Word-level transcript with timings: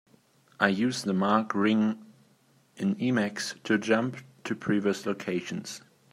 I 0.59 0.69
use 0.69 1.03
the 1.03 1.13
mark 1.13 1.53
ring 1.53 2.03
in 2.75 2.95
Emacs 2.95 3.53
to 3.65 3.77
jump 3.77 4.17
to 4.45 4.55
previous 4.55 5.05
locations. 5.05 5.81